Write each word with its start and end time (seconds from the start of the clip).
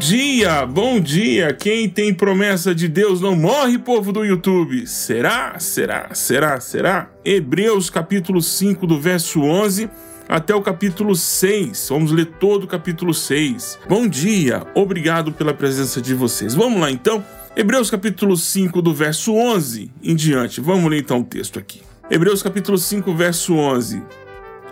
Dia, 0.00 0.64
bom 0.64 0.98
dia. 0.98 1.52
Quem 1.52 1.86
tem 1.86 2.14
promessa 2.14 2.74
de 2.74 2.88
Deus 2.88 3.20
não 3.20 3.36
morre, 3.36 3.76
povo 3.76 4.10
do 4.12 4.24
YouTube. 4.24 4.86
Será? 4.86 5.58
Será? 5.58 6.14
Será? 6.14 6.58
Será? 6.58 7.10
Hebreus 7.22 7.90
capítulo 7.90 8.40
5 8.40 8.86
do 8.86 8.98
verso 8.98 9.42
11 9.42 9.90
até 10.26 10.54
o 10.54 10.62
capítulo 10.62 11.14
6. 11.14 11.88
Vamos 11.90 12.12
ler 12.12 12.24
todo 12.24 12.64
o 12.64 12.66
capítulo 12.66 13.12
6. 13.12 13.78
Bom 13.86 14.08
dia. 14.08 14.62
Obrigado 14.74 15.32
pela 15.32 15.52
presença 15.52 16.00
de 16.00 16.14
vocês. 16.14 16.54
Vamos 16.54 16.80
lá 16.80 16.90
então. 16.90 17.22
Hebreus 17.54 17.90
capítulo 17.90 18.38
5 18.38 18.80
do 18.80 18.94
verso 18.94 19.34
11 19.34 19.92
em 20.02 20.16
diante. 20.16 20.62
Vamos 20.62 20.90
ler 20.90 21.00
então 21.00 21.20
o 21.20 21.24
texto 21.24 21.58
aqui. 21.58 21.82
Hebreus 22.10 22.42
capítulo 22.42 22.78
5 22.78 23.14
verso 23.14 23.52
11. 23.52 24.02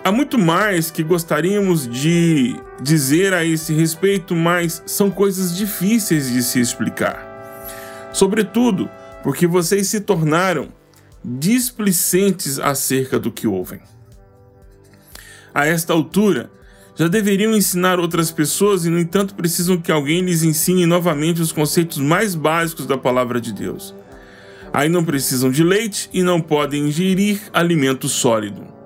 Há 0.05 0.13
muito 0.13 0.39
mais 0.39 0.91
que 0.91 1.03
gostaríamos 1.03 1.89
de 1.89 2.57
dizer 2.81 3.35
a 3.35 3.45
esse 3.45 3.73
respeito, 3.75 4.35
mas 4.35 4.83
são 4.87 5.11
coisas 5.11 5.57
difíceis 5.57 6.31
de 6.33 6.43
se 6.43 6.61
explicar. 6.61 7.27
Sobretudo 8.13 8.89
porque 9.23 9.47
vocês 9.47 9.89
se 9.89 10.01
tornaram 10.01 10.69
displicentes 11.25 12.59
acerca 12.59 13.19
do 13.19 13.31
que 13.31 13.47
ouvem. 13.47 13.81
A 15.53 15.67
esta 15.67 15.93
altura, 15.93 16.51
já 16.95 17.09
deveriam 17.09 17.55
ensinar 17.55 18.01
outras 18.01 18.31
pessoas 18.31 18.85
e, 18.85 18.91
no 18.91 18.99
entanto, 18.99 19.35
precisam 19.35 19.77
que 19.81 19.93
alguém 19.93 20.21
lhes 20.21 20.43
ensine 20.43 20.87
novamente 20.87 21.43
os 21.43 21.53
conceitos 21.53 21.99
mais 21.99 22.35
básicos 22.35 22.87
da 22.87 22.97
palavra 22.97 23.41
de 23.41 23.53
Deus. 23.53 23.95
Aí 24.73 24.89
não 24.89 25.05
precisam 25.05 25.51
de 25.51 25.63
leite 25.63 26.09
e 26.13 26.23
não 26.23 26.41
podem 26.41 26.89
ingerir 26.89 27.41
alimento 27.53 28.09
sólido. 28.09 28.78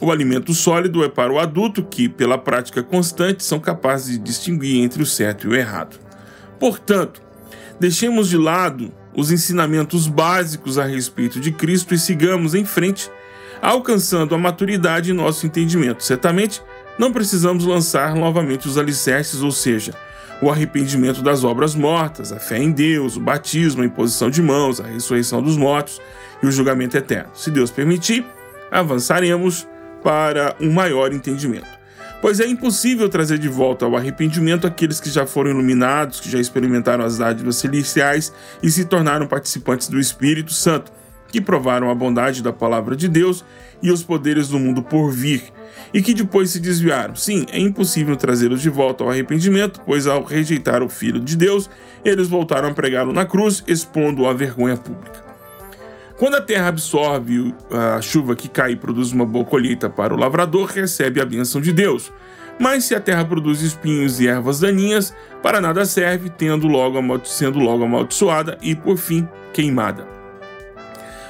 O 0.00 0.10
alimento 0.10 0.52
sólido 0.52 1.02
é 1.02 1.08
para 1.08 1.32
o 1.32 1.38
adulto 1.38 1.82
que, 1.82 2.08
pela 2.08 2.36
prática 2.36 2.82
constante, 2.82 3.42
são 3.42 3.58
capazes 3.58 4.18
de 4.18 4.18
distinguir 4.18 4.82
entre 4.82 5.02
o 5.02 5.06
certo 5.06 5.46
e 5.46 5.50
o 5.50 5.54
errado. 5.54 5.98
Portanto, 6.60 7.22
deixemos 7.80 8.28
de 8.28 8.36
lado 8.36 8.92
os 9.14 9.30
ensinamentos 9.30 10.06
básicos 10.06 10.78
a 10.78 10.84
respeito 10.84 11.40
de 11.40 11.50
Cristo 11.50 11.94
e 11.94 11.98
sigamos 11.98 12.54
em 12.54 12.66
frente, 12.66 13.10
alcançando 13.62 14.34
a 14.34 14.38
maturidade 14.38 15.10
em 15.10 15.14
nosso 15.14 15.46
entendimento. 15.46 16.04
Certamente, 16.04 16.62
não 16.98 17.10
precisamos 17.10 17.64
lançar 17.64 18.14
novamente 18.14 18.68
os 18.68 18.76
alicerces, 18.76 19.40
ou 19.40 19.50
seja, 19.50 19.94
o 20.42 20.50
arrependimento 20.50 21.22
das 21.22 21.42
obras 21.42 21.74
mortas, 21.74 22.32
a 22.32 22.38
fé 22.38 22.58
em 22.58 22.70
Deus, 22.70 23.16
o 23.16 23.20
batismo, 23.20 23.82
a 23.82 23.86
imposição 23.86 24.28
de 24.28 24.42
mãos, 24.42 24.78
a 24.78 24.86
ressurreição 24.86 25.42
dos 25.42 25.56
mortos 25.56 25.98
e 26.42 26.46
o 26.46 26.52
julgamento 26.52 26.98
eterno. 26.98 27.30
Se 27.32 27.50
Deus 27.50 27.70
permitir, 27.70 28.22
avançaremos 28.70 29.66
para 30.06 30.54
um 30.60 30.70
maior 30.70 31.12
entendimento. 31.12 31.66
Pois 32.22 32.38
é 32.38 32.46
impossível 32.46 33.08
trazer 33.08 33.38
de 33.38 33.48
volta 33.48 33.84
ao 33.84 33.96
arrependimento 33.96 34.64
aqueles 34.64 35.00
que 35.00 35.10
já 35.10 35.26
foram 35.26 35.50
iluminados, 35.50 36.20
que 36.20 36.30
já 36.30 36.38
experimentaram 36.38 37.04
as 37.04 37.18
dádivas 37.18 37.56
celestiais 37.56 38.32
e 38.62 38.70
se 38.70 38.84
tornaram 38.84 39.26
participantes 39.26 39.88
do 39.88 39.98
Espírito 39.98 40.52
Santo, 40.52 40.92
que 41.26 41.40
provaram 41.40 41.90
a 41.90 41.94
bondade 41.94 42.40
da 42.40 42.52
palavra 42.52 42.94
de 42.94 43.08
Deus 43.08 43.44
e 43.82 43.90
os 43.90 44.04
poderes 44.04 44.46
do 44.46 44.60
mundo 44.60 44.80
por 44.80 45.10
vir, 45.10 45.42
e 45.92 46.00
que 46.00 46.14
depois 46.14 46.50
se 46.50 46.60
desviaram. 46.60 47.16
Sim, 47.16 47.44
é 47.50 47.58
impossível 47.58 48.14
trazê-los 48.14 48.62
de 48.62 48.70
volta 48.70 49.02
ao 49.02 49.10
arrependimento, 49.10 49.80
pois 49.84 50.06
ao 50.06 50.22
rejeitar 50.22 50.84
o 50.84 50.88
Filho 50.88 51.18
de 51.18 51.36
Deus, 51.36 51.68
eles 52.04 52.28
voltaram 52.28 52.68
a 52.68 52.74
pregá-lo 52.74 53.12
na 53.12 53.24
cruz, 53.24 53.64
expondo-o 53.66 54.28
à 54.28 54.32
vergonha 54.32 54.76
pública. 54.76 55.25
Quando 56.18 56.36
a 56.36 56.40
terra 56.40 56.68
absorve 56.68 57.54
a 57.70 58.00
chuva 58.00 58.34
que 58.34 58.48
cai 58.48 58.72
e 58.72 58.76
produz 58.76 59.12
uma 59.12 59.26
boa 59.26 59.44
colheita 59.44 59.90
para 59.90 60.14
o 60.14 60.16
lavrador, 60.16 60.66
recebe 60.66 61.20
a 61.20 61.26
bênção 61.26 61.60
de 61.60 61.72
Deus. 61.72 62.10
Mas 62.58 62.84
se 62.84 62.94
a 62.94 63.00
terra 63.00 63.22
produz 63.22 63.60
espinhos 63.60 64.18
e 64.18 64.26
ervas 64.26 64.60
daninhas, 64.60 65.14
para 65.42 65.60
nada 65.60 65.84
serve, 65.84 66.30
tendo 66.30 66.66
logo 66.66 66.98
sendo 67.24 67.58
logo 67.58 67.84
amaldiçoada 67.84 68.56
e, 68.62 68.74
por 68.74 68.96
fim, 68.96 69.28
queimada. 69.52 70.08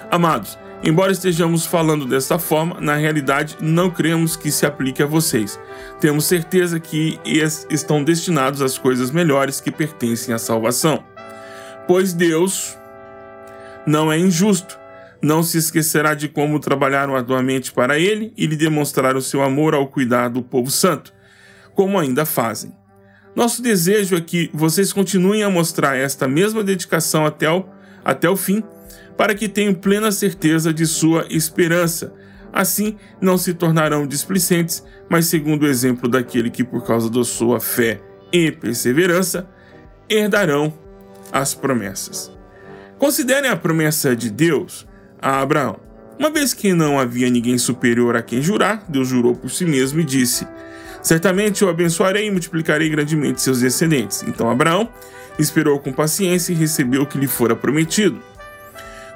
Amados, 0.08 0.56
embora 0.84 1.10
estejamos 1.10 1.66
falando 1.66 2.06
dessa 2.06 2.38
forma, 2.38 2.80
na 2.80 2.94
realidade 2.94 3.56
não 3.60 3.90
cremos 3.90 4.36
que 4.36 4.52
se 4.52 4.64
aplique 4.64 5.02
a 5.02 5.06
vocês. 5.06 5.58
Temos 5.98 6.26
certeza 6.26 6.78
que 6.78 7.18
estão 7.68 8.04
destinados 8.04 8.62
às 8.62 8.78
coisas 8.78 9.10
melhores 9.10 9.60
que 9.60 9.72
pertencem 9.72 10.32
à 10.32 10.38
salvação. 10.38 11.02
Pois 11.88 12.12
Deus, 12.12 12.78
não 13.86 14.12
é 14.12 14.18
injusto. 14.18 14.78
Não 15.22 15.42
se 15.42 15.56
esquecerá 15.58 16.14
de 16.14 16.28
como 16.28 16.60
trabalharam 16.60 17.16
arduamente 17.16 17.72
para 17.72 17.98
ele 17.98 18.32
e 18.36 18.46
lhe 18.46 18.56
demonstraram 18.56 19.20
seu 19.20 19.42
amor 19.42 19.74
ao 19.74 19.86
cuidar 19.86 20.28
do 20.28 20.42
povo 20.42 20.70
santo, 20.70 21.12
como 21.74 21.98
ainda 21.98 22.26
fazem. 22.26 22.74
Nosso 23.34 23.62
desejo 23.62 24.16
é 24.16 24.20
que 24.20 24.50
vocês 24.52 24.92
continuem 24.92 25.42
a 25.42 25.50
mostrar 25.50 25.96
esta 25.96 26.26
mesma 26.28 26.62
dedicação 26.62 27.26
até 27.26 27.50
o, 27.50 27.64
até 28.04 28.28
o 28.28 28.36
fim, 28.36 28.62
para 29.16 29.34
que 29.34 29.48
tenham 29.48 29.74
plena 29.74 30.12
certeza 30.12 30.72
de 30.72 30.86
sua 30.86 31.26
esperança. 31.30 32.12
Assim, 32.52 32.96
não 33.20 33.36
se 33.36 33.52
tornarão 33.52 34.06
displicentes, 34.06 34.82
mas 35.08 35.26
segundo 35.26 35.64
o 35.64 35.66
exemplo 35.66 36.08
daquele 36.08 36.50
que, 36.50 36.64
por 36.64 36.86
causa 36.86 37.10
da 37.10 37.24
sua 37.24 37.60
fé 37.60 38.00
e 38.32 38.50
perseverança, 38.50 39.48
herdarão 40.08 40.72
as 41.32 41.54
promessas. 41.54 42.35
Considerem 42.98 43.50
a 43.50 43.56
promessa 43.56 44.16
de 44.16 44.30
Deus 44.30 44.86
a 45.20 45.40
Abraão. 45.40 45.78
Uma 46.18 46.30
vez 46.30 46.54
que 46.54 46.72
não 46.72 46.98
havia 46.98 47.28
ninguém 47.28 47.58
superior 47.58 48.16
a 48.16 48.22
quem 48.22 48.40
jurar, 48.40 48.84
Deus 48.88 49.08
jurou 49.08 49.34
por 49.34 49.50
si 49.50 49.66
mesmo 49.66 50.00
e 50.00 50.04
disse: 50.04 50.46
Certamente 51.02 51.62
eu 51.62 51.68
abençoarei 51.68 52.26
e 52.26 52.30
multiplicarei 52.30 52.88
grandemente 52.88 53.42
seus 53.42 53.60
descendentes. 53.60 54.24
Então 54.26 54.50
Abraão 54.50 54.88
esperou 55.38 55.78
com 55.78 55.92
paciência 55.92 56.52
e 56.52 56.56
recebeu 56.56 57.02
o 57.02 57.06
que 57.06 57.18
lhe 57.18 57.26
fora 57.26 57.54
prometido. 57.54 58.18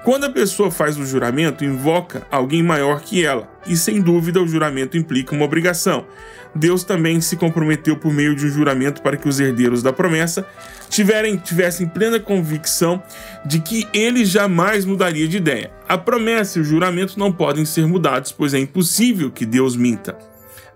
Quando 0.02 0.24
a 0.24 0.30
pessoa 0.30 0.70
faz 0.70 0.96
o 0.96 1.04
juramento, 1.04 1.62
invoca 1.62 2.26
alguém 2.30 2.62
maior 2.62 3.02
que 3.02 3.22
ela, 3.22 3.46
e 3.66 3.76
sem 3.76 4.00
dúvida 4.00 4.40
o 4.40 4.48
juramento 4.48 4.96
implica 4.96 5.34
uma 5.34 5.44
obrigação. 5.44 6.06
Deus 6.54 6.82
também 6.82 7.20
se 7.20 7.36
comprometeu 7.36 7.96
por 7.96 8.10
meio 8.10 8.34
de 8.34 8.46
um 8.46 8.48
juramento 8.48 9.02
para 9.02 9.18
que 9.18 9.28
os 9.28 9.38
herdeiros 9.38 9.82
da 9.82 9.92
promessa 9.92 10.46
tiverem, 10.88 11.36
tivessem 11.36 11.86
plena 11.86 12.18
convicção 12.18 13.02
de 13.44 13.60
que 13.60 13.86
ele 13.92 14.24
jamais 14.24 14.86
mudaria 14.86 15.28
de 15.28 15.36
ideia. 15.36 15.70
A 15.86 15.98
promessa 15.98 16.58
e 16.58 16.62
o 16.62 16.64
juramento 16.64 17.18
não 17.18 17.30
podem 17.30 17.66
ser 17.66 17.86
mudados, 17.86 18.32
pois 18.32 18.54
é 18.54 18.58
impossível 18.58 19.30
que 19.30 19.44
Deus 19.44 19.76
minta. 19.76 20.16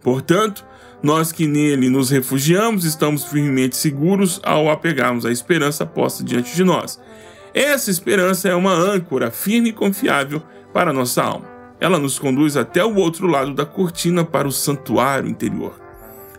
Portanto, 0.03 0.65
nós 1.03 1.33
que 1.33 1.47
nele 1.47 1.89
nos 1.89 2.11
refugiamos 2.11 2.84
estamos 2.84 3.25
firmemente 3.25 3.75
seguros 3.77 4.39
ao 4.43 4.71
apegarmos 4.71 5.25
à 5.25 5.33
esperança 5.33 5.87
posta 5.87 6.23
diante 6.23 6.55
de 6.55 6.63
nós. 6.63 7.01
Essa 7.54 7.88
esperança 7.88 8.48
é 8.48 8.54
uma 8.54 8.72
âncora 8.72 9.31
firme 9.31 9.69
e 9.69 9.72
confiável 9.72 10.42
para 10.72 10.92
nossa 10.92 11.22
alma. 11.22 11.47
Ela 11.78 11.98
nos 11.98 12.19
conduz 12.19 12.56
até 12.56 12.84
o 12.84 12.97
outro 12.97 13.28
lado 13.28 13.54
da 13.54 13.65
cortina 13.65 14.25
para 14.25 14.48
o 14.48 14.53
santuário 14.53 15.28
interior. 15.28 15.81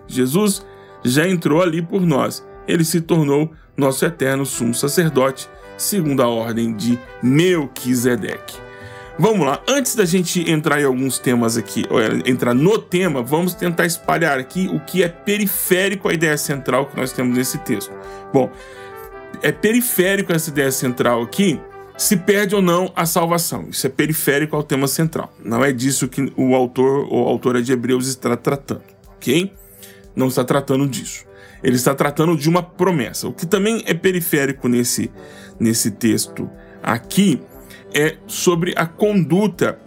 Jesus 0.07 0.65
já 1.05 1.25
entrou 1.25 1.61
ali 1.61 1.81
por 1.81 2.01
nós. 2.01 2.45
Ele 2.67 2.83
se 2.83 2.99
tornou 2.99 3.49
nosso 3.77 4.05
eterno 4.05 4.45
sumo 4.45 4.73
sacerdote, 4.73 5.49
segundo 5.77 6.21
a 6.21 6.27
ordem 6.27 6.75
de 6.75 6.99
Melquisedeque. 7.23 8.65
Vamos 9.17 9.45
lá, 9.45 9.61
antes 9.65 9.95
da 9.95 10.03
gente 10.03 10.49
entrar 10.51 10.81
em 10.81 10.83
alguns 10.83 11.17
temas 11.17 11.55
aqui, 11.55 11.85
entrar 12.25 12.53
no 12.53 12.77
tema, 12.77 13.21
vamos 13.21 13.53
tentar 13.53 13.85
espalhar 13.85 14.37
aqui 14.37 14.69
o 14.73 14.81
que 14.81 15.03
é 15.03 15.07
periférico 15.07 16.09
à 16.09 16.13
ideia 16.13 16.37
central 16.37 16.87
que 16.87 16.97
nós 16.97 17.13
temos 17.13 17.37
nesse 17.37 17.57
texto. 17.59 17.93
Bom, 18.33 18.51
é 19.41 19.51
periférico 19.51 20.31
essa 20.31 20.49
ideia 20.49 20.71
central 20.71 21.21
aqui, 21.21 21.59
se 21.97 22.17
perde 22.17 22.55
ou 22.55 22.61
não 22.61 22.91
a 22.95 23.05
salvação. 23.05 23.67
Isso 23.69 23.87
é 23.87 23.89
periférico 23.89 24.55
ao 24.55 24.63
tema 24.63 24.87
central. 24.87 25.33
Não 25.43 25.63
é 25.63 25.71
disso 25.71 26.07
que 26.07 26.31
o 26.35 26.55
autor 26.55 27.07
ou 27.09 27.27
a 27.27 27.29
autora 27.29 27.61
de 27.61 27.71
Hebreus 27.71 28.07
está 28.07 28.35
tratando, 28.35 28.83
ok? 29.15 29.51
Não 30.15 30.27
está 30.27 30.43
tratando 30.43 30.87
disso. 30.87 31.25
Ele 31.63 31.75
está 31.75 31.95
tratando 31.95 32.35
de 32.35 32.49
uma 32.49 32.61
promessa. 32.61 33.27
O 33.27 33.33
que 33.33 33.45
também 33.45 33.83
é 33.87 33.93
periférico 33.93 34.67
nesse, 34.67 35.09
nesse 35.59 35.91
texto 35.91 36.49
aqui 36.83 37.41
é 37.93 38.17
sobre 38.27 38.73
a 38.75 38.85
conduta 38.85 39.79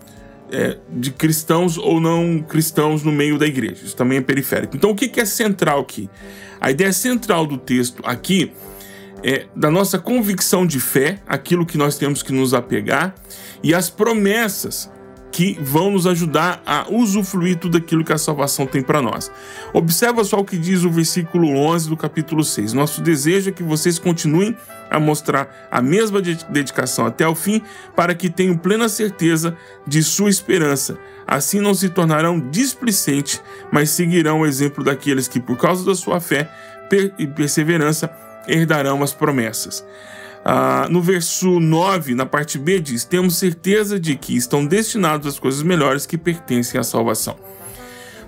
é, 0.50 0.78
de 0.90 1.10
cristãos 1.10 1.76
ou 1.76 2.00
não 2.00 2.40
cristãos 2.40 3.02
no 3.02 3.12
meio 3.12 3.38
da 3.38 3.46
igreja. 3.46 3.84
Isso 3.84 3.94
também 3.96 4.18
é 4.18 4.22
periférico. 4.22 4.76
Então, 4.76 4.90
o 4.90 4.94
que 4.94 5.20
é 5.20 5.24
central 5.24 5.80
aqui? 5.80 6.08
A 6.60 6.70
ideia 6.70 6.92
central 6.92 7.46
do 7.46 7.58
texto 7.58 8.02
aqui 8.04 8.52
é, 9.22 9.46
da 9.54 9.70
nossa 9.70 9.98
convicção 9.98 10.66
de 10.66 10.80
fé, 10.80 11.20
aquilo 11.26 11.66
que 11.66 11.78
nós 11.78 11.96
temos 11.96 12.22
que 12.22 12.32
nos 12.32 12.54
apegar, 12.54 13.14
e 13.62 13.74
as 13.74 13.90
promessas 13.90 14.90
que 15.30 15.58
vão 15.60 15.90
nos 15.90 16.06
ajudar 16.06 16.62
a 16.64 16.86
usufruir 16.90 17.58
tudo 17.58 17.76
aquilo 17.76 18.02
que 18.04 18.12
a 18.12 18.18
salvação 18.18 18.66
tem 18.66 18.82
para 18.82 19.02
nós. 19.02 19.30
Observa 19.72 20.24
só 20.24 20.38
o 20.38 20.44
que 20.44 20.56
diz 20.56 20.84
o 20.84 20.90
versículo 20.90 21.48
11 21.48 21.88
do 21.88 21.96
capítulo 21.96 22.42
6. 22.42 22.72
Nosso 22.72 23.02
desejo 23.02 23.50
é 23.50 23.52
que 23.52 23.62
vocês 23.62 23.98
continuem 23.98 24.56
a 24.90 24.98
mostrar 24.98 25.68
a 25.70 25.82
mesma 25.82 26.20
dedicação 26.20 27.06
até 27.06 27.28
o 27.28 27.34
fim, 27.34 27.62
para 27.94 28.14
que 28.14 28.30
tenham 28.30 28.56
plena 28.56 28.88
certeza 28.88 29.56
de 29.86 30.02
sua 30.02 30.30
esperança. 30.30 30.98
Assim 31.26 31.60
não 31.60 31.74
se 31.74 31.90
tornarão 31.90 32.40
displicentes, 32.40 33.42
mas 33.70 33.90
seguirão 33.90 34.40
o 34.40 34.46
exemplo 34.46 34.82
daqueles 34.82 35.28
que, 35.28 35.38
por 35.38 35.58
causa 35.58 35.84
da 35.84 35.94
sua 35.94 36.20
fé, 36.20 36.50
e 37.18 37.26
perseverança 37.26 38.10
herdarão 38.48 39.02
as 39.02 39.12
promessas. 39.12 39.84
Ah, 40.44 40.86
no 40.88 41.02
verso 41.02 41.60
9, 41.60 42.14
na 42.14 42.24
parte 42.24 42.58
B, 42.58 42.80
diz: 42.80 43.04
Temos 43.04 43.36
certeza 43.36 44.00
de 44.00 44.16
que 44.16 44.36
estão 44.36 44.64
destinados 44.64 45.26
às 45.26 45.38
coisas 45.38 45.62
melhores 45.62 46.06
que 46.06 46.16
pertencem 46.16 46.80
à 46.80 46.82
salvação. 46.82 47.36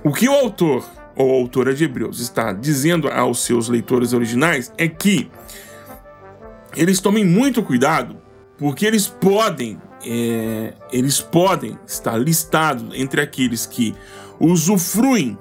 O 0.05 0.13
que 0.13 0.29
o 0.29 0.33
autor 0.33 0.85
ou 1.17 1.31
autora 1.31 1.75
de 1.75 1.85
Hebreus 1.85 2.21
está 2.21 2.53
dizendo 2.53 3.09
aos 3.09 3.45
seus 3.45 3.69
leitores 3.69 4.13
originais 4.13 4.73
é 4.77 4.89
que 4.89 5.31
eles 6.77 7.01
tomem 7.01 7.25
muito 7.25 7.63
cuidado, 7.63 8.17
porque 8.59 8.87
eles 8.87 9.07
podem, 9.07 9.81
é, 10.05 10.75
eles 10.93 11.21
podem 11.21 11.79
estar 11.87 12.17
listados 12.17 12.95
entre 12.95 13.21
aqueles 13.21 13.67
que 13.67 13.95
usufruem, 14.39 15.39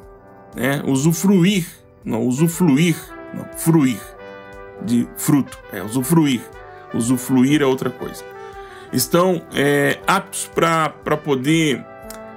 né, 0.56 0.82
usufruir, 0.86 1.68
não 2.04 2.26
usufruir, 2.26 2.96
não, 3.34 3.46
fruir 3.58 4.00
de 4.82 5.08
fruto, 5.18 5.58
é 5.72 5.82
usufruir, 5.82 6.42
usufruir 6.94 7.62
é 7.62 7.66
outra 7.66 7.90
coisa. 7.90 8.24
Estão 8.92 9.42
é, 9.54 10.00
aptos 10.08 10.50
para 10.54 11.18
poder 11.18 11.86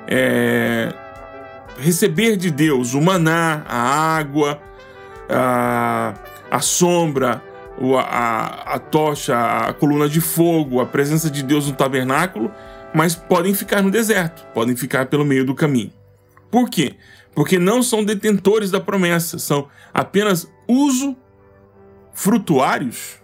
é, 0.07 0.93
receber 1.79 2.37
de 2.37 2.51
Deus 2.51 2.95
o 2.95 3.01
maná, 3.01 3.65
a 3.67 4.17
água, 4.17 4.61
a, 5.29 6.15
a 6.51 6.61
sombra, 6.61 7.43
a, 7.99 8.75
a 8.75 8.79
tocha, 8.79 9.37
a 9.37 9.73
coluna 9.73 10.09
de 10.09 10.21
fogo, 10.21 10.81
a 10.81 10.87
presença 10.87 11.31
de 11.31 11.43
Deus 11.43 11.69
no 11.69 11.75
tabernáculo, 11.75 12.53
mas 12.95 13.15
podem 13.15 13.55
ficar 13.55 13.83
no 13.83 13.91
deserto, 13.91 14.45
podem 14.53 14.77
ficar 14.77 15.07
pelo 15.07 15.25
meio 15.25 15.45
do 15.45 15.55
caminho. 15.55 15.93
Por 16.51 16.69
quê? 16.69 16.95
Porque 17.35 17.59
não 17.59 17.83
são 17.83 18.05
detentores 18.05 18.71
da 18.71 18.79
promessa, 18.79 19.39
são 19.39 19.69
apenas 19.95 20.47
uso 20.69 21.17
frutuários. 22.15 23.21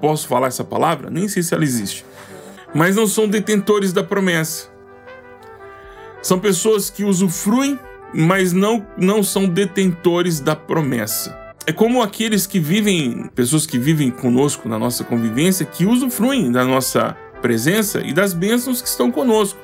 Posso 0.00 0.26
falar 0.26 0.48
essa 0.48 0.64
palavra? 0.64 1.10
Nem 1.10 1.28
sei 1.28 1.42
se 1.42 1.54
ela 1.54 1.64
existe. 1.64 2.04
Mas 2.74 2.96
não 2.96 3.06
são 3.06 3.28
detentores 3.28 3.92
da 3.92 4.02
promessa. 4.02 4.68
São 6.22 6.38
pessoas 6.38 6.90
que 6.90 7.04
usufruem, 7.04 7.78
mas 8.14 8.52
não, 8.52 8.86
não 8.96 9.22
são 9.22 9.46
detentores 9.46 10.40
da 10.40 10.54
promessa. 10.54 11.38
É 11.66 11.72
como 11.72 12.02
aqueles 12.02 12.46
que 12.46 12.58
vivem, 12.58 13.30
pessoas 13.34 13.66
que 13.66 13.78
vivem 13.78 14.10
conosco 14.10 14.68
na 14.68 14.78
nossa 14.78 15.04
convivência, 15.04 15.66
que 15.66 15.86
usufruem 15.86 16.50
da 16.50 16.64
nossa 16.64 17.16
presença 17.40 18.00
e 18.00 18.12
das 18.12 18.32
bênçãos 18.32 18.82
que 18.82 18.88
estão 18.88 19.10
conosco, 19.10 19.58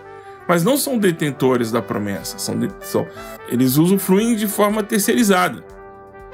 mas 0.48 0.62
não 0.62 0.76
são 0.76 0.98
detentores 0.98 1.70
da 1.70 1.82
promessa. 1.82 2.38
São, 2.38 2.56
são 2.80 3.06
eles 3.48 3.76
usufruem 3.76 4.36
de 4.36 4.46
forma 4.46 4.82
terceirizada. 4.82 5.64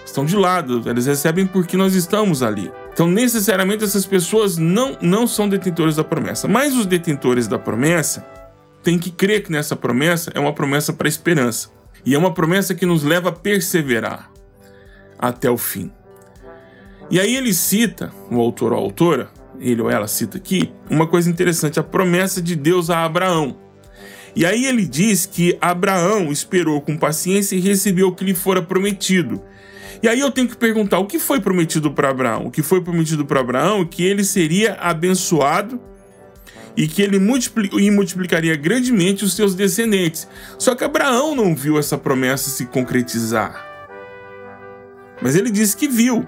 Estão 0.05 0.25
de 0.25 0.37
lado, 0.37 0.83
eles 0.89 1.07
recebem 1.07 1.47
porque 1.47 1.77
nós 1.77 1.95
estamos 1.95 2.43
ali. 2.43 2.71
Então, 2.93 3.09
necessariamente, 3.09 3.85
essas 3.85 4.05
pessoas 4.05 4.59
não, 4.59 4.97
não 5.01 5.27
são 5.27 5.49
detentores 5.49 5.97
da 5.97 6.05
promessa. 6.05 6.47
Mas 6.47 6.77
os 6.77 6.87
detentores 6.87 7.49
da 7.49 7.59
promessa 7.59 8.27
têm 8.83 8.99
que 8.99 9.11
crer 9.11 9.43
que 9.43 9.53
nessa 9.53 9.77
promessa 9.77 10.31
é 10.35 10.41
uma 10.41 10.53
promessa 10.53 10.93
para 10.93 11.09
esperança. 11.09 11.71
E 12.05 12.15
é 12.15 12.19
uma 12.19 12.35
promessa 12.35 12.75
que 12.75 12.85
nos 12.85 13.03
leva 13.03 13.29
a 13.29 13.33
perseverar 13.33 14.31
até 15.19 15.51
o 15.51 15.57
fim. 15.57 15.91
E 17.11 17.21
aí 17.21 17.37
ele 17.37 17.55
cita, 17.55 18.13
o 18.31 18.41
autor 18.41 18.73
ou 18.73 18.79
a 18.79 18.83
autora, 18.83 19.31
ele 19.61 19.81
ou 19.81 19.91
ela 19.91 20.09
cita 20.09 20.37
aqui, 20.37 20.73
uma 20.91 21.07
coisa 21.07 21.31
interessante, 21.31 21.79
a 21.79 21.83
promessa 21.83 22.43
de 22.43 22.57
Deus 22.57 22.91
a 22.91 23.05
Abraão. 23.05 23.57
E 24.35 24.47
aí 24.47 24.65
ele 24.65 24.87
diz 24.87 25.27
que 25.27 25.57
Abraão 25.61 26.33
esperou 26.33 26.81
com 26.81 26.97
paciência 26.97 27.55
e 27.55 27.61
recebeu 27.61 28.09
o 28.09 28.15
que 28.15 28.25
lhe 28.25 28.35
fora 28.35 28.63
prometido. 28.63 29.43
E 30.03 30.09
aí 30.09 30.19
eu 30.19 30.31
tenho 30.33 30.49
que 30.49 30.57
perguntar, 30.57 30.99
o 30.99 31.07
que 31.07 31.19
foi 31.19 31.41
prometido 31.41 31.93
para 31.93 32.11
Abraão? 32.11 32.47
O 32.47 32.51
que 32.51 32.63
foi 32.63 32.81
prometido 32.81 33.25
para 33.25 33.41
Abraão? 33.41 33.85
Que 33.85 34.05
ele 34.05 34.25
seria 34.25 34.75
abençoado 34.75 35.81
e 36.77 36.89
que 36.89 37.03
ele 37.03 37.19
multiplicaria 37.19 38.57
grandemente 38.57 39.25
os 39.25 39.37
seus 39.37 39.55
descendentes. 39.55 40.27
Só 40.59 40.75
que 40.75 40.83
Abraão 40.83 41.37
não 41.37 41.55
viu 41.55 41.79
essa 41.79 41.97
promessa 41.97 42.51
se 42.51 42.67
concretizar. 42.67 43.65
Mas 45.21 45.37
ele 45.37 45.51
disse 45.51 45.77
que 45.77 45.87
viu. 45.87 46.27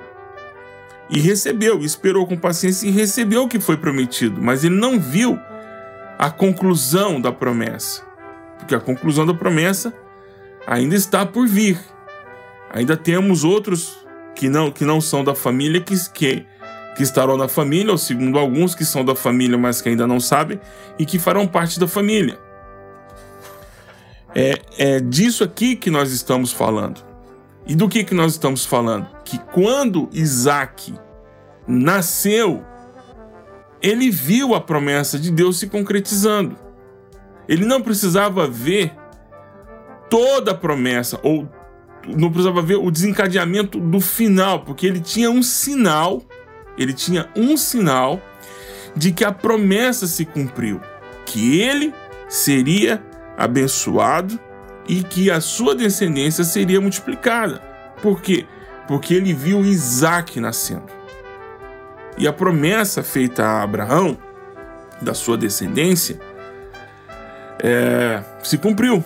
E 1.11 1.19
recebeu, 1.19 1.81
esperou 1.81 2.27
com 2.27 2.37
paciência 2.37 2.87
e 2.87 2.91
recebeu 2.91 3.43
o 3.43 3.49
que 3.49 3.59
foi 3.59 3.77
prometido. 3.77 4.41
Mas 4.41 4.63
ele 4.63 4.77
não 4.77 5.01
viu 5.01 5.37
a 6.17 6.31
conclusão 6.31 7.21
da 7.21 7.33
promessa. 7.33 8.03
Porque 8.59 8.75
a 8.75 8.81
conclusão 8.81 9.27
da 9.27 9.35
promessa 9.35 9.93
ainda 10.67 10.95
está 10.95 11.27
por 11.27 11.49
vir. 11.49 11.79
Ainda 12.75 12.97
temos 12.97 13.45
outros 13.45 13.97
que 14.35 14.49
não, 14.49 14.69
que 14.69 14.85
não 14.85 15.01
são 15.01 15.23
da 15.23 15.33
família, 15.33 15.81
que, 15.81 15.95
que, 16.11 16.45
que 16.97 17.03
estarão 17.05 17.37
na 17.37 17.47
família, 17.47 17.93
ou 17.93 17.97
segundo 17.97 18.37
alguns 18.37 18.75
que 18.75 18.85
são 18.85 19.05
da 19.05 19.15
família, 19.15 19.57
mas 19.57 19.81
que 19.81 19.89
ainda 19.89 20.09
não 20.09 20.19
sabem, 20.19 20.61
e 20.99 21.07
que 21.07 21.17
farão 21.17 21.47
parte 21.47 21.79
da 21.79 21.87
família. 21.87 22.37
É, 24.35 24.61
é 24.77 25.01
disso 25.01 25.45
aqui 25.45 25.77
que 25.77 25.89
nós 25.89 26.11
estamos 26.11 26.51
falando. 26.51 27.01
E 27.65 27.77
do 27.77 27.89
que, 27.89 28.03
que 28.03 28.13
nós 28.13 28.33
estamos 28.33 28.67
falando? 28.67 29.07
Que 29.25 29.39
quando 29.39 30.11
Isaac 30.13 30.93
nasceu, 31.69 32.65
ele 33.81 34.11
viu 34.11 34.53
a 34.53 34.61
promessa 34.61 35.17
de 35.17 35.31
Deus 35.31 35.61
se 35.61 35.69
concretizando. 35.69 36.57
Ele 37.49 37.65
não 37.65 37.81
precisava 37.81 38.49
ver 38.49 38.93
toda 40.11 40.51
a 40.51 40.55
promessa, 40.55 41.21
ou 41.23 41.49
não 42.07 42.31
precisava 42.31 42.63
ver 42.63 42.77
o 42.77 42.91
desencadeamento 42.91 43.79
do 43.79 44.01
final, 44.01 44.61
porque 44.61 44.87
ele 44.87 45.01
tinha 45.01 45.31
um 45.31 45.43
sinal, 45.43 46.23
ele 46.77 46.93
tinha 46.93 47.29
um 47.37 47.57
sinal 47.57 48.21
de 48.97 49.13
que 49.13 49.25
a 49.25 49.33
promessa 49.33 50.07
se 50.07 50.25
cumpriu, 50.25 50.81
que 51.27 51.61
ele 51.61 51.93
seria 52.29 53.03
abençoado 53.37 54.39
e 54.89 55.03
que 55.03 55.31
a 55.31 55.41
sua 55.41 55.75
descendência 55.75 56.45
seria 56.45 56.81
multiplicada. 56.81 57.63
Por 58.03 58.21
quê? 58.21 58.47
Porque 58.87 59.15
ele 59.15 59.33
viu 59.33 59.65
Isaac 59.65 60.39
nascendo. 60.39 60.87
E 62.17 62.29
a 62.29 62.33
promessa 62.33 63.03
feita 63.03 63.45
a 63.45 63.63
Abraão, 63.63 64.17
da 65.01 65.15
sua 65.15 65.37
descendência, 65.37 66.21
é, 67.63 68.23
se 68.43 68.59
cumpriu, 68.59 69.03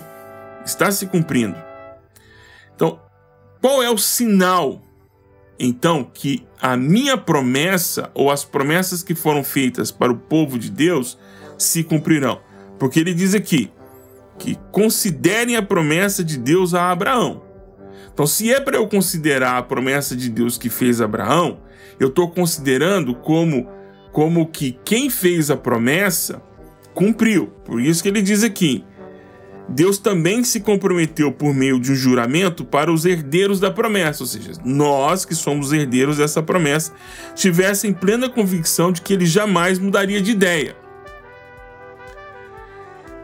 está 0.65 0.91
se 0.91 1.07
cumprindo. 1.07 1.68
Qual 3.61 3.83
é 3.83 3.89
o 3.89 3.97
sinal, 3.97 4.81
então, 5.59 6.09
que 6.13 6.45
a 6.61 6.77
minha 6.77 7.17
promessa 7.17 8.09
ou 8.13 8.31
as 8.31 8.45
promessas 8.45 9.03
que 9.03 9.13
foram 9.13 9.43
feitas 9.43 9.91
para 9.91 10.11
o 10.11 10.17
povo 10.17 10.57
de 10.57 10.71
Deus 10.71 11.17
se 11.57 11.83
cumprirão? 11.83 12.39
Porque 12.77 12.99
ele 12.99 13.13
diz 13.13 13.35
aqui: 13.35 13.69
que 14.37 14.57
considerem 14.71 15.57
a 15.57 15.61
promessa 15.61 16.23
de 16.23 16.37
Deus 16.37 16.73
a 16.73 16.89
Abraão. 16.89 17.43
Então, 18.11 18.25
se 18.25 18.51
é 18.51 18.59
para 18.59 18.77
eu 18.77 18.87
considerar 18.87 19.57
a 19.57 19.61
promessa 19.61 20.15
de 20.15 20.29
Deus 20.29 20.57
que 20.57 20.69
fez 20.69 21.01
Abraão, 21.01 21.59
eu 21.99 22.07
estou 22.07 22.29
considerando 22.31 23.13
como, 23.13 23.67
como 24.11 24.47
que 24.47 24.77
quem 24.85 25.09
fez 25.09 25.51
a 25.51 25.57
promessa 25.57 26.41
cumpriu. 26.93 27.47
Por 27.65 27.81
isso 27.81 28.01
que 28.01 28.09
ele 28.09 28.21
diz 28.21 28.43
aqui: 28.43 28.85
Deus 29.69 29.99
também 29.99 30.43
se 30.43 30.59
comprometeu 30.59 31.31
por 31.31 31.53
meio 31.53 31.79
de 31.79 31.91
um 31.91 31.95
juramento 31.95 32.65
para 32.65 32.91
os 32.91 33.05
herdeiros 33.05 33.59
da 33.59 33.69
promessa, 33.69 34.23
ou 34.23 34.27
seja, 34.27 34.53
nós 34.65 35.25
que 35.25 35.35
somos 35.35 35.71
herdeiros 35.71 36.17
dessa 36.17 36.41
promessa, 36.41 36.91
tivessem 37.35 37.93
plena 37.93 38.27
convicção 38.27 38.91
de 38.91 39.01
que 39.01 39.13
ele 39.13 39.27
jamais 39.27 39.77
mudaria 39.77 40.21
de 40.21 40.31
ideia. 40.31 40.75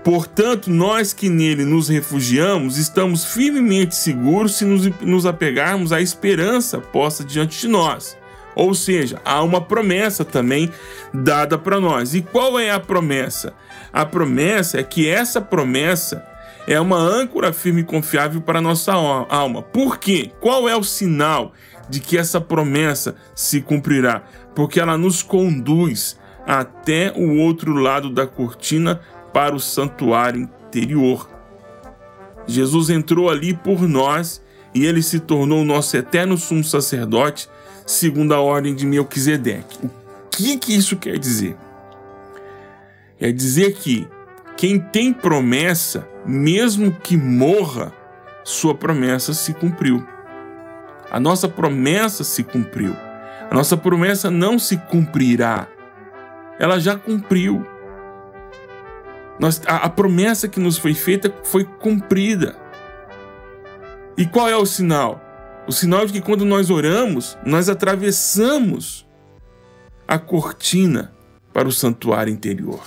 Portanto, 0.03 0.69
nós 0.69 1.13
que 1.13 1.29
nele 1.29 1.65
nos 1.65 1.89
refugiamos, 1.89 2.77
estamos 2.77 3.25
firmemente 3.25 3.95
seguros 3.95 4.55
se 4.55 4.63
nos, 4.63 5.25
apegarmos 5.25 5.91
à 5.91 5.99
esperança 5.99 6.77
posta 6.77 7.23
diante 7.23 7.59
de 7.59 7.67
nós. 7.67 8.15
Ou 8.55 8.75
seja, 8.75 9.19
há 9.25 9.41
uma 9.41 9.59
promessa 9.59 10.23
também 10.23 10.71
dada 11.11 11.57
para 11.57 11.79
nós. 11.79 12.13
E 12.13 12.21
qual 12.21 12.59
é 12.59 12.69
a 12.69 12.79
promessa? 12.79 13.51
A 13.91 14.05
promessa 14.05 14.79
é 14.79 14.83
que 14.83 15.09
essa 15.09 15.41
promessa 15.41 16.23
é 16.67 16.79
uma 16.79 16.98
âncora 16.98 17.53
firme 17.53 17.81
e 17.81 17.86
confiável 17.86 18.41
para 18.41 18.62
nossa 18.62 18.93
alma. 18.93 19.62
Por 19.62 19.98
quê? 19.98 20.31
Qual 20.39 20.67
é 20.67 20.75
o 20.75 20.84
sinal 20.84 21.53
de 21.89 22.00
que 22.00 22.17
essa 22.17 22.41
promessa 22.41 23.15
se 23.36 23.62
cumprirá? 23.62 24.24
Porque 24.55 24.79
ela 24.79 24.98
nos 24.98 25.22
conduz 25.22 26.17
até 26.45 27.13
o 27.15 27.38
outro 27.38 27.74
lado 27.74 28.10
da 28.10 28.25
cortina 28.25 29.00
para 29.34 29.55
o 29.55 29.60
santuário 29.60 30.41
interior. 30.41 31.29
Jesus 32.48 32.89
entrou 32.89 33.29
ali 33.29 33.53
por 33.53 33.81
nós 33.88 34.41
e 34.74 34.86
ele 34.86 35.01
se 35.01 35.19
tornou 35.19 35.62
o 35.62 35.65
nosso 35.65 35.95
eterno 35.98 36.38
sumo 36.38 36.63
sacerdote, 36.63 37.50
segundo 37.86 38.34
a 38.34 38.41
ordem 38.41 38.75
de 38.75 38.86
Melquisedeque. 38.86 39.79
O 39.84 39.89
que, 40.29 40.57
que 40.57 40.75
isso 40.75 40.98
quer 40.98 41.17
dizer? 41.17 41.55
Quer 43.17 43.31
dizer 43.31 43.74
que 43.75 44.07
quem 44.57 44.79
tem 44.79 45.12
promessa, 45.12 46.07
mesmo 46.25 46.91
que 46.91 47.17
morra, 47.17 47.91
sua 48.43 48.74
promessa 48.74 49.33
se 49.33 49.53
cumpriu. 49.53 50.05
A 51.12 51.19
nossa 51.19 51.50
promessa 51.50 52.24
se 52.24 52.43
cumpriu. 52.43 52.95
A 53.50 53.53
nossa 53.53 53.75
promessa 53.75 54.31
não 54.31 54.57
se 54.57 54.77
cumprirá. 54.77 55.67
Ela 56.57 56.79
já 56.79 56.95
cumpriu. 56.95 57.65
Nós, 59.38 59.62
a, 59.67 59.77
a 59.77 59.89
promessa 59.89 60.47
que 60.47 60.59
nos 60.59 60.77
foi 60.77 60.93
feita 60.93 61.33
foi 61.43 61.65
cumprida. 61.65 62.55
E 64.17 64.25
qual 64.25 64.47
é 64.47 64.55
o 64.55 64.65
sinal? 64.65 65.21
O 65.67 65.71
sinal 65.74 66.05
de 66.05 66.13
que 66.13 66.21
quando 66.21 66.45
nós 66.45 66.69
oramos, 66.69 67.38
nós 67.45 67.67
atravessamos 67.67 69.05
a 70.07 70.17
cortina 70.17 71.13
para 71.51 71.67
o 71.67 71.71
santuário 71.71 72.31
interior 72.31 72.81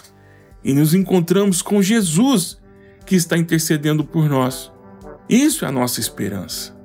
e 0.62 0.72
nos 0.72 0.94
encontramos 0.94 1.62
com 1.62 1.80
Jesus 1.80 2.58
que 3.06 3.14
está 3.16 3.36
intercedendo 3.36 4.04
por 4.04 4.28
nós. 4.28 4.70
Isso 5.28 5.64
é 5.64 5.68
a 5.68 5.72
nossa 5.72 6.00
esperança. 6.00 6.76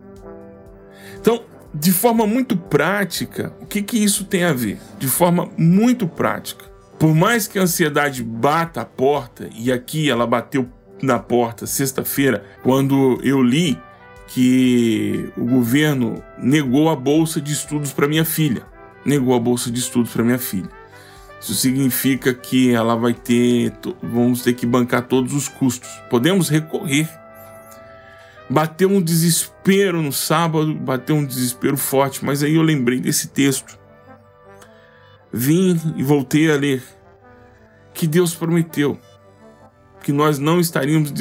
Então, 1.19 1.43
de 1.73 1.91
forma 1.91 2.27
muito 2.27 2.55
prática, 2.55 3.53
o 3.61 3.65
que, 3.65 3.81
que 3.81 3.97
isso 3.97 4.25
tem 4.25 4.43
a 4.43 4.53
ver? 4.53 4.77
De 4.99 5.07
forma 5.07 5.49
muito 5.57 6.07
prática. 6.07 6.65
Por 6.99 7.15
mais 7.15 7.47
que 7.47 7.57
a 7.57 7.63
ansiedade 7.63 8.23
bata 8.23 8.81
a 8.81 8.85
porta, 8.85 9.49
e 9.55 9.71
aqui 9.71 10.09
ela 10.09 10.27
bateu 10.27 10.69
na 11.01 11.19
porta 11.19 11.65
sexta-feira, 11.65 12.45
quando 12.61 13.19
eu 13.23 13.41
li 13.41 13.77
que 14.27 15.29
o 15.37 15.45
governo 15.45 16.23
negou 16.37 16.89
a 16.89 16.95
bolsa 16.95 17.41
de 17.41 17.51
estudos 17.51 17.91
para 17.91 18.07
minha 18.07 18.25
filha. 18.25 18.65
Negou 19.05 19.35
a 19.35 19.39
bolsa 19.39 19.69
de 19.69 19.79
estudos 19.79 20.11
para 20.11 20.23
minha 20.23 20.39
filha. 20.39 20.69
Isso 21.43 21.55
significa 21.55 22.33
que 22.33 22.73
ela 22.73 22.95
vai 22.95 23.13
ter, 23.13 23.73
vamos 24.01 24.43
ter 24.43 24.53
que 24.53 24.65
bancar 24.65 25.01
todos 25.01 25.33
os 25.33 25.49
custos. 25.49 25.89
Podemos 26.09 26.47
recorrer. 26.47 27.09
Bateu 28.49 28.89
um 28.89 29.01
desespero 29.01 30.01
no 30.01 30.13
sábado, 30.13 30.73
bateu 30.73 31.17
um 31.17 31.25
desespero 31.25 31.75
forte, 31.75 32.23
mas 32.23 32.43
aí 32.43 32.55
eu 32.55 32.61
lembrei 32.61 32.97
desse 33.01 33.27
texto. 33.27 33.77
Vim 35.33 35.77
e 35.97 36.03
voltei 36.03 36.49
a 36.49 36.55
ler 36.55 36.81
que 37.93 38.07
Deus 38.07 38.33
prometeu 38.33 38.97
que 40.01 40.13
nós 40.13 40.39
não 40.39 40.61
estaríamos 40.61 41.11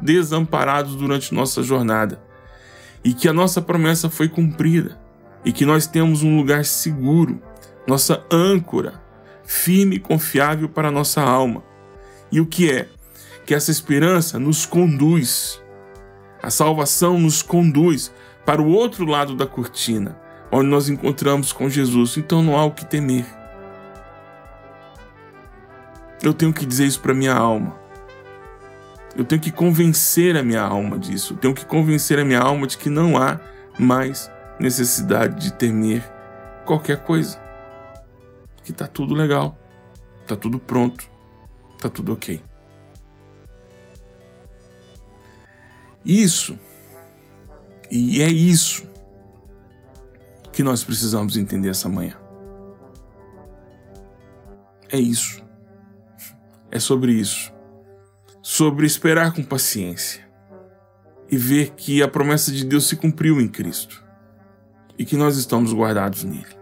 desamparados 0.00 0.96
durante 0.96 1.32
nossa 1.32 1.62
jornada 1.62 2.20
e 3.04 3.14
que 3.14 3.28
a 3.28 3.32
nossa 3.32 3.62
promessa 3.62 4.10
foi 4.10 4.28
cumprida 4.28 4.98
e 5.44 5.52
que 5.52 5.64
nós 5.64 5.86
temos 5.86 6.22
um 6.22 6.36
lugar 6.36 6.64
seguro, 6.64 7.40
nossa 7.86 8.24
âncora, 8.30 9.01
firme 9.52 9.96
e 9.96 10.00
confiável 10.00 10.68
para 10.68 10.88
a 10.88 10.90
nossa 10.90 11.20
alma. 11.20 11.62
E 12.30 12.40
o 12.40 12.46
que 12.46 12.70
é? 12.70 12.88
Que 13.44 13.54
essa 13.54 13.70
esperança 13.70 14.38
nos 14.38 14.64
conduz, 14.64 15.60
a 16.42 16.50
salvação 16.50 17.18
nos 17.18 17.42
conduz 17.42 18.10
para 18.46 18.62
o 18.62 18.68
outro 18.68 19.04
lado 19.04 19.36
da 19.36 19.46
cortina, 19.46 20.18
onde 20.50 20.68
nós 20.68 20.88
encontramos 20.88 21.52
com 21.52 21.68
Jesus. 21.68 22.16
Então 22.16 22.42
não 22.42 22.56
há 22.56 22.64
o 22.64 22.70
que 22.70 22.86
temer. 22.86 23.26
Eu 26.22 26.32
tenho 26.32 26.52
que 26.52 26.64
dizer 26.64 26.86
isso 26.86 27.00
para 27.00 27.12
minha 27.12 27.34
alma. 27.34 27.76
Eu 29.14 29.24
tenho 29.24 29.40
que 29.40 29.52
convencer 29.52 30.36
a 30.36 30.42
minha 30.42 30.62
alma 30.62 30.98
disso. 30.98 31.34
Eu 31.34 31.36
tenho 31.36 31.54
que 31.54 31.66
convencer 31.66 32.18
a 32.18 32.24
minha 32.24 32.40
alma 32.40 32.66
de 32.66 32.78
que 32.78 32.88
não 32.88 33.18
há 33.18 33.38
mais 33.78 34.30
necessidade 34.58 35.42
de 35.42 35.52
temer 35.52 36.02
qualquer 36.64 37.04
coisa. 37.04 37.41
Que 38.64 38.72
tá 38.72 38.86
tudo 38.86 39.14
legal. 39.14 39.58
Tá 40.26 40.36
tudo 40.36 40.58
pronto. 40.58 41.08
Tá 41.78 41.88
tudo 41.88 42.12
ok. 42.12 42.42
Isso, 46.04 46.58
e 47.90 48.20
é 48.22 48.28
isso 48.28 48.90
que 50.52 50.62
nós 50.62 50.82
precisamos 50.82 51.36
entender 51.36 51.68
essa 51.68 51.88
manhã. 51.88 52.16
É 54.90 54.98
isso. 54.98 55.42
É 56.70 56.78
sobre 56.78 57.12
isso. 57.12 57.52
Sobre 58.42 58.86
esperar 58.86 59.32
com 59.32 59.42
paciência 59.42 60.28
e 61.30 61.36
ver 61.36 61.70
que 61.70 62.02
a 62.02 62.08
promessa 62.08 62.50
de 62.50 62.64
Deus 62.64 62.88
se 62.88 62.96
cumpriu 62.96 63.40
em 63.40 63.48
Cristo 63.48 64.02
e 64.98 65.04
que 65.04 65.16
nós 65.16 65.36
estamos 65.36 65.72
guardados 65.72 66.24
nele. 66.24 66.56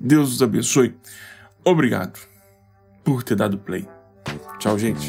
Deus 0.00 0.32
os 0.32 0.42
abençoe. 0.42 0.96
Obrigado 1.66 2.20
por 3.02 3.24
ter 3.24 3.34
dado 3.34 3.58
play. 3.58 3.88
Tchau, 4.60 4.78
gente. 4.78 5.08